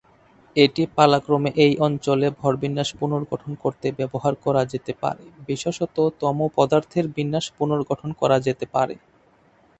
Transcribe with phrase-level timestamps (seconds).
[0.55, 7.45] এটি, পালাক্রমে, এই অঞ্চলে ভর বিন্যাস পুনর্গঠন করতে ব্যবহার করা যেতে পারে: বিশেষত, তমোপদার্থের বিন্যাস
[7.57, 8.95] পুনর্গঠন করা যেতে পারে।